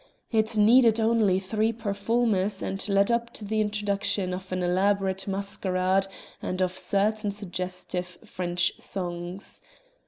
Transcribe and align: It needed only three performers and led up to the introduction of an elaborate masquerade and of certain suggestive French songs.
It 0.31 0.57
needed 0.57 0.99
only 0.99 1.39
three 1.39 1.71
performers 1.71 2.63
and 2.63 2.89
led 2.89 3.11
up 3.11 3.31
to 3.33 3.45
the 3.45 3.61
introduction 3.61 4.33
of 4.33 4.51
an 4.51 4.63
elaborate 4.63 5.27
masquerade 5.27 6.07
and 6.41 6.59
of 6.59 6.75
certain 6.75 7.31
suggestive 7.31 8.17
French 8.25 8.73
songs. 8.79 9.61